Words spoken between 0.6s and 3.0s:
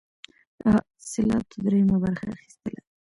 حاصلاتو دریمه برخه اخیستله.